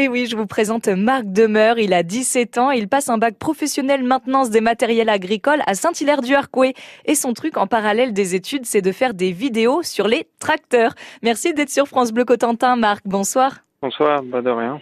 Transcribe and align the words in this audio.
Et 0.00 0.06
oui, 0.06 0.26
je 0.26 0.36
vous 0.36 0.46
présente 0.46 0.86
Marc 0.86 1.24
Demeur. 1.24 1.80
Il 1.80 1.92
a 1.92 2.04
17 2.04 2.56
ans. 2.58 2.70
Il 2.70 2.86
passe 2.86 3.08
un 3.08 3.18
bac 3.18 3.36
professionnel 3.36 4.04
maintenance 4.04 4.48
des 4.48 4.60
matériels 4.60 5.08
agricoles 5.08 5.60
à 5.66 5.74
Saint-Hilaire-du-Harcouët. 5.74 6.76
Et 7.04 7.16
son 7.16 7.32
truc 7.32 7.56
en 7.56 7.66
parallèle 7.66 8.12
des 8.12 8.36
études, 8.36 8.64
c'est 8.64 8.80
de 8.80 8.92
faire 8.92 9.12
des 9.12 9.32
vidéos 9.32 9.82
sur 9.82 10.06
les 10.06 10.28
tracteurs. 10.38 10.94
Merci 11.24 11.52
d'être 11.52 11.70
sur 11.70 11.88
France 11.88 12.12
Bleu 12.12 12.24
Cotentin, 12.24 12.76
Marc. 12.76 13.02
Bonsoir. 13.06 13.56
Bonsoir, 13.82 14.22
bah 14.22 14.40
de 14.40 14.50
rien. 14.50 14.80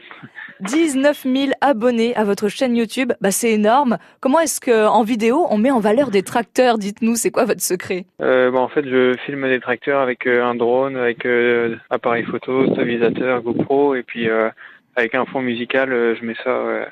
19 0.60 1.25
000 1.25 1.53
abonnés 1.61 2.17
à 2.17 2.25
votre 2.25 2.48
chaîne 2.48 2.77
YouTube, 2.77 3.12
bah 3.21 3.30
c'est 3.30 3.53
énorme. 3.53 3.98
Comment 4.21 4.41
est-ce 4.41 4.61
que 4.61 4.87
en 4.87 5.03
vidéo 5.03 5.46
on 5.51 5.59
met 5.59 5.71
en 5.71 5.80
valeur 5.80 6.11
des 6.11 6.23
tracteurs 6.23 6.79
Dites-nous, 6.79 7.14
c'est 7.17 7.30
quoi 7.30 7.45
votre 7.45 7.61
secret? 7.61 8.07
Euh, 8.23 8.51
bah, 8.51 8.61
En 8.61 8.69
fait, 8.69 8.85
je 8.89 9.14
filme 9.27 9.46
des 9.48 9.61
tracteurs 9.61 10.01
avec 10.01 10.27
euh, 10.27 10.43
un 10.43 10.55
drone, 10.55 10.96
avec 10.96 11.27
euh, 11.27 11.77
appareil 11.91 12.25
photo, 12.25 12.73
stabilisateur, 12.73 13.43
GoPro, 13.43 13.95
et 13.95 14.03
puis 14.03 14.30
euh, 14.30 14.48
avec 14.96 15.14
un 15.14 15.26
fond 15.26 15.42
musical, 15.42 15.92
euh, 15.92 16.16
je 16.16 16.24
mets 16.24 16.36
ça 16.42 16.88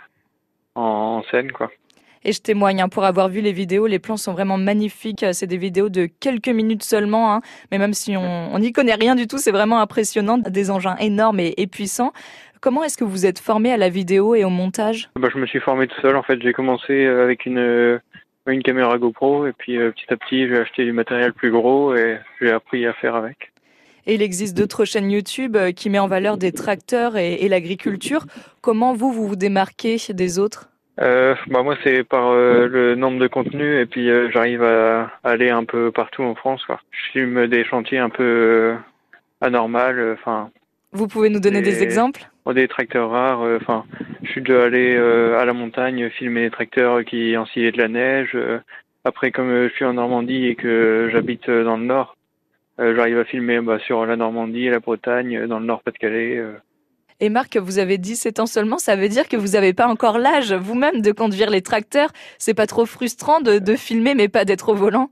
en, 0.75 1.23
scène, 1.31 1.53
quoi. 1.53 1.71
Et 2.27 2.33
je 2.33 2.41
témoigne, 2.41 2.81
hein, 2.81 2.89
pour 2.89 3.05
avoir 3.05 3.29
vu 3.29 3.43
les 3.43 3.53
vidéos, 3.53 3.87
les 3.87 3.99
plans 3.99 4.17
sont 4.17 4.33
vraiment 4.33 4.57
magnifiques. 4.57 5.27
C'est 5.33 5.47
des 5.47 5.59
vidéos 5.59 5.91
de 5.91 6.07
quelques 6.07 6.49
minutes 6.49 6.83
seulement, 6.83 7.35
hein, 7.35 7.41
mais 7.71 7.77
même 7.77 7.93
si 7.93 8.17
on 8.17 8.59
n'y 8.59 8.73
connaît 8.73 8.95
rien 8.95 9.15
du 9.15 9.27
tout, 9.27 9.37
c'est 9.37 9.51
vraiment 9.51 9.81
impressionnant. 9.81 10.39
Des 10.39 10.71
engins 10.71 10.97
énormes 10.97 11.41
et, 11.41 11.53
et 11.59 11.67
puissants. 11.67 12.13
Comment 12.63 12.83
est-ce 12.83 12.97
que 12.97 13.05
vous 13.05 13.27
êtes 13.27 13.39
formé 13.39 13.73
à 13.73 13.77
la 13.77 13.91
vidéo 13.91 14.35
et 14.35 14.43
au 14.43 14.49
montage? 14.49 15.11
Bah, 15.17 15.29
Je 15.31 15.39
me 15.39 15.47
suis 15.47 15.61
formé 15.61 15.87
tout 15.87 16.01
seul. 16.01 16.17
En 16.17 16.23
fait, 16.23 16.41
j'ai 16.41 16.55
commencé 16.55 17.05
avec 17.05 17.45
une, 17.45 18.01
une 18.47 18.63
caméra 18.63 18.97
GoPro 18.97 19.47
et 19.47 19.53
puis 19.53 19.77
petit 19.77 20.07
à 20.11 20.17
petit, 20.17 20.49
j'ai 20.49 20.59
acheté 20.59 20.85
du 20.87 20.93
matériel 20.93 21.35
plus 21.35 21.51
gros 21.51 21.95
et 21.95 22.19
j'ai 22.41 22.51
appris 22.51 22.87
à 22.87 22.95
faire 22.95 23.17
avec. 23.17 23.53
Et 24.07 24.15
il 24.15 24.23
existe 24.23 24.57
d'autres 24.57 24.85
chaînes 24.85 25.11
YouTube 25.11 25.57
euh, 25.57 25.73
qui 25.73 25.91
mettent 25.91 26.01
en 26.03 26.09
valeur 26.09 26.37
des 26.37 26.53
tracteurs 26.53 27.17
et, 27.17 27.35
et 27.35 27.49
l'agriculture. 27.49 28.27
Comment 28.61 28.95
vous, 28.95 29.13
vous 29.13 29.29
vous 29.29 29.37
démarquez 29.37 29.97
des 30.13 30.39
autres? 30.39 30.69
Euh, 31.01 31.35
bah 31.49 31.65
moi 31.65 31.77
c'est 31.83 32.05
par 32.05 32.29
euh, 32.29 32.69
le 32.69 32.95
nombre 32.95 33.19
de 33.19 33.27
contenus. 33.27 33.83
Et 33.83 33.87
puis 33.87 34.09
euh, 34.09 34.31
j'arrive 34.33 34.63
à, 34.63 35.11
aller 35.25 35.51
un 35.51 35.65
peu 35.65 35.91
partout 35.91 36.23
en 36.23 36.35
France 36.35 36.65
quoi. 36.65 36.81
Je 36.91 37.13
filme 37.13 37.47
des 37.49 37.65
chantiers 37.65 37.99
un 37.99 38.11
peu 38.11 38.75
anormals 39.41 40.17
enfin. 40.19 40.51
Vous 40.93 41.09
pouvez 41.09 41.29
nous 41.29 41.41
donner 41.41 41.61
des, 41.61 41.73
des 41.73 41.83
exemples? 41.83 42.29
Des 42.55 42.69
tracteurs 42.69 43.11
rares 43.11 43.41
enfin 43.41 43.85
je 44.23 44.31
suis 44.31 44.43
déjà 44.43 44.65
allé 44.65 44.97
à 44.97 45.45
la 45.45 45.53
montagne 45.53 46.09
filmer 46.11 46.43
des 46.43 46.51
tracteurs 46.51 47.05
qui 47.05 47.37
ensillaient 47.37 47.73
de 47.73 47.79
la 47.79 47.89
neige 47.89 48.37
après 49.05 49.33
comme 49.33 49.51
je 49.69 49.73
suis 49.75 49.85
en 49.85 49.95
Normandie 49.95 50.47
et 50.47 50.55
que 50.55 51.09
j'habite 51.11 51.51
dans 51.51 51.77
le 51.77 51.85
nord 51.85 52.17
j'arrive 52.79 53.19
à 53.19 53.25
filmer 53.25 53.61
bah, 53.61 53.79
sur 53.79 54.05
la 54.07 54.17
Normandie, 54.17 54.69
la 54.69 54.81
Bretagne, 54.81 55.47
dans 55.47 55.59
le 55.59 55.67
Nord-Pas-de-Calais. 55.67 56.39
Euh. 56.39 56.53
Et 57.21 57.29
Marc, 57.29 57.57
vous 57.57 57.79
avez 57.79 57.99
17 57.99 58.41
ans 58.41 58.47
seulement, 58.47 58.79
ça 58.79 58.97
veut 58.97 59.09
dire 59.09 59.29
que 59.29 59.37
vous 59.37 59.53
n'avez 59.53 59.73
pas 59.73 59.87
encore 59.87 60.19
l'âge 60.19 60.53
vous-même 60.53 61.01
de 61.01 61.13
conduire 61.13 61.51
les 61.51 61.63
tracteurs. 61.63 62.11
C'est 62.39 62.55
pas 62.55 62.67
trop 62.67 62.87
frustrant 62.87 63.41
de, 63.41 63.59
de 63.59 63.77
filmer 63.77 64.15
mais 64.15 64.29
pas 64.29 64.45
d'être 64.45 64.71
au 64.71 64.75
volant? 64.75 65.11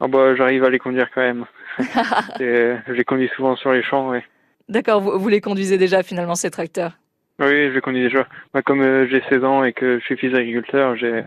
Ah 0.00 0.08
bah, 0.08 0.34
J'arrive 0.34 0.64
à 0.64 0.70
les 0.70 0.78
conduire 0.78 1.10
quand 1.14 1.20
même. 1.20 1.46
je 2.38 2.92
les 2.92 3.04
conduis 3.04 3.30
souvent 3.36 3.56
sur 3.56 3.72
les 3.72 3.82
champs. 3.82 4.10
Ouais. 4.10 4.24
D'accord, 4.68 5.00
vous, 5.00 5.18
vous, 5.18 5.28
les 5.28 5.40
conduisez 5.40 5.78
déjà 5.78 6.02
finalement 6.02 6.34
ces 6.34 6.50
tracteurs? 6.50 6.92
Oui, 7.38 7.68
je 7.68 7.74
les 7.74 7.80
conduis 7.80 8.02
déjà. 8.02 8.26
Moi, 8.54 8.62
comme 8.62 8.82
euh, 8.82 9.06
j'ai 9.10 9.22
16 9.28 9.44
ans 9.44 9.64
et 9.64 9.72
que 9.72 9.98
je 9.98 10.04
suis 10.04 10.16
fils 10.16 10.32
d'agriculteur, 10.32 10.96
j'ai 10.96 11.24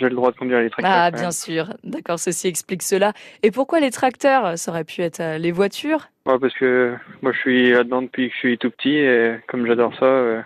j'ai 0.00 0.08
le 0.08 0.14
droit 0.14 0.32
de 0.32 0.36
conduire 0.36 0.60
les 0.60 0.70
tracteurs. 0.70 0.92
Ah, 0.92 1.10
bien 1.10 1.30
sûr. 1.30 1.74
D'accord, 1.84 2.18
ceci 2.18 2.48
explique 2.48 2.82
cela. 2.82 3.12
Et 3.42 3.50
pourquoi 3.50 3.80
les 3.80 3.90
tracteurs 3.90 4.58
Ça 4.58 4.70
aurait 4.70 4.84
pu 4.84 5.02
être 5.02 5.36
les 5.38 5.52
voitures? 5.52 6.08
Ouais, 6.26 6.38
Parce 6.40 6.54
que 6.54 6.94
moi, 7.22 7.32
je 7.32 7.38
suis 7.38 7.70
là-dedans 7.70 8.02
depuis 8.02 8.28
que 8.28 8.34
je 8.34 8.38
suis 8.38 8.58
tout 8.58 8.70
petit 8.70 8.96
et 8.96 9.36
comme 9.46 9.66
j'adore 9.66 9.94
ça. 9.98 10.06
Euh... 10.06 10.40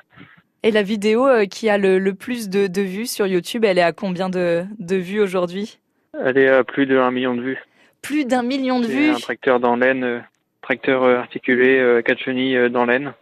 Et 0.64 0.70
la 0.70 0.82
vidéo 0.82 1.28
qui 1.50 1.68
a 1.68 1.78
le, 1.78 1.98
le 1.98 2.14
plus 2.14 2.48
de, 2.48 2.66
de, 2.66 2.82
vues 2.82 3.06
sur 3.06 3.26
YouTube, 3.26 3.64
elle 3.64 3.78
est 3.78 3.82
à 3.82 3.92
combien 3.92 4.28
de, 4.28 4.64
de 4.78 4.96
vues 4.96 5.20
aujourd'hui? 5.20 5.78
Elle 6.24 6.38
est 6.38 6.48
à 6.48 6.64
plus 6.64 6.86
d'un 6.86 7.10
million 7.10 7.34
de 7.34 7.42
vues. 7.42 7.58
Plus 8.02 8.24
d'un 8.24 8.42
million 8.42 8.80
de 8.80 8.86
vues? 8.86 9.10
un 9.10 9.18
tracteur 9.18 9.60
dans 9.60 9.76
laine, 9.76 10.04
euh, 10.04 10.20
tracteur 10.62 11.04
articulé, 11.04 11.78
euh, 11.78 12.02
quatre 12.02 12.18
chenilles 12.18 12.70
dans 12.70 12.86
laine. 12.86 13.12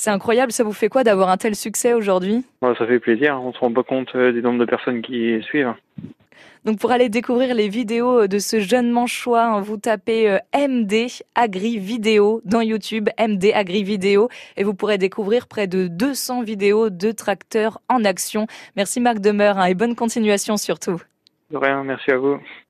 C'est 0.00 0.10
incroyable, 0.10 0.52
ça 0.52 0.62
vous 0.62 0.72
fait 0.72 0.88
quoi 0.88 1.02
d'avoir 1.02 1.28
un 1.28 1.36
tel 1.36 1.56
succès 1.56 1.92
aujourd'hui? 1.92 2.44
Ouais, 2.62 2.72
Ça 2.78 2.86
fait 2.86 3.00
plaisir, 3.00 3.42
on 3.42 3.52
se 3.52 3.58
rend 3.58 3.72
pas 3.72 3.82
compte 3.82 4.16
du 4.16 4.40
nombre 4.42 4.60
de 4.60 4.64
personnes 4.64 5.02
qui 5.02 5.42
suivent. 5.42 5.74
Donc 6.64 6.78
pour 6.78 6.92
aller 6.92 7.08
découvrir 7.08 7.52
les 7.52 7.68
vidéos 7.68 8.28
de 8.28 8.38
ce 8.38 8.60
jeune 8.60 8.92
manchois, 8.92 9.60
vous 9.60 9.76
tapez 9.76 10.38
MD 10.56 11.08
Agri 11.34 11.78
Vidéo 11.78 12.40
dans 12.44 12.60
YouTube, 12.60 13.08
MD 13.18 13.50
Agri 13.52 13.82
Vidéo, 13.82 14.28
et 14.56 14.62
vous 14.62 14.72
pourrez 14.72 14.98
découvrir 14.98 15.48
près 15.48 15.66
de 15.66 15.88
200 15.88 16.42
vidéos 16.42 16.90
de 16.90 17.10
tracteurs 17.10 17.80
en 17.88 18.04
action. 18.04 18.46
Merci 18.76 19.00
Marc 19.00 19.18
Demeur 19.18 19.60
et 19.66 19.74
bonne 19.74 19.96
continuation 19.96 20.56
surtout. 20.56 21.02
De 21.50 21.56
rien, 21.56 21.82
merci 21.82 22.12
à 22.12 22.18
vous. 22.18 22.38